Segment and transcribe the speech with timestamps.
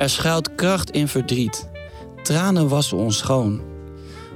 [0.00, 1.68] Er schuilt kracht in verdriet.
[2.22, 3.60] Tranen wassen ons schoon.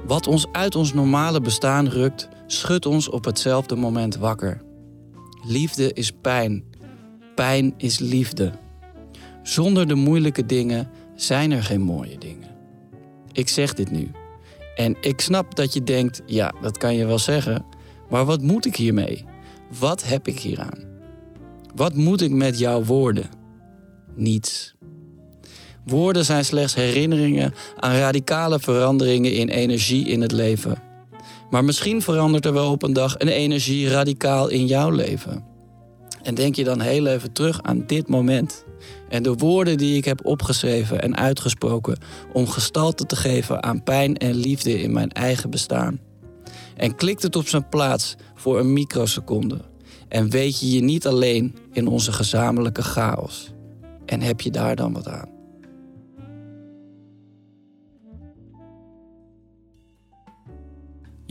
[0.07, 4.63] Wat ons uit ons normale bestaan rukt, schudt ons op hetzelfde moment wakker.
[5.47, 6.65] Liefde is pijn.
[7.35, 8.53] Pijn is liefde.
[9.43, 12.51] Zonder de moeilijke dingen zijn er geen mooie dingen.
[13.33, 14.11] Ik zeg dit nu.
[14.77, 17.65] En ik snap dat je denkt, ja, dat kan je wel zeggen.
[18.11, 19.25] Maar wat moet ik hiermee?
[19.79, 20.79] Wat heb ik hieraan?
[21.75, 23.31] Wat moet ik met jouw woorden?
[24.15, 24.74] Niets.
[25.85, 30.83] Woorden zijn slechts herinneringen aan radicale veranderingen in energie in het leven.
[31.51, 35.45] Maar misschien verandert er wel op een dag een energie radicaal in jouw leven.
[36.23, 38.65] En denk je dan heel even terug aan dit moment.
[39.09, 41.99] En de woorden die ik heb opgeschreven en uitgesproken
[42.33, 46.01] om gestalte te geven aan pijn en liefde in mijn eigen bestaan.
[46.77, 49.59] En klikt het op zijn plaats voor een microseconde.
[50.09, 53.53] En weet je je niet alleen in onze gezamenlijke chaos.
[54.07, 55.34] En heb je daar dan wat aan?